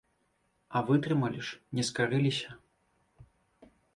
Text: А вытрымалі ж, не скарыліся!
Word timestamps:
А 0.77 0.81
вытрымалі 0.87 1.41
ж, 1.49 1.59
не 1.79 1.83
скарыліся! 1.91 2.51